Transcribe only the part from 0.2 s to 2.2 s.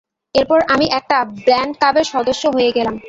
এরপর আমি একটা ব্যান্ড ক্লাবের